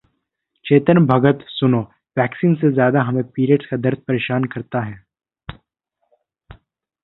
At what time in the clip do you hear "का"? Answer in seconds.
3.65-3.77